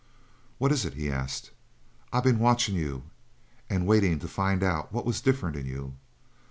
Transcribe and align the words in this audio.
"What 0.57 0.71
is 0.71 0.83
it?" 0.83 0.95
he 0.95 1.11
asked. 1.11 1.51
"I 2.11 2.21
been 2.21 2.39
watchin' 2.39 2.73
you, 2.73 3.03
and 3.69 3.85
waitin' 3.85 4.17
to 4.21 4.27
find 4.27 4.63
out 4.63 4.91
what 4.91 5.05
was 5.05 5.21
different 5.21 5.55
in 5.55 5.67
you. 5.67 5.93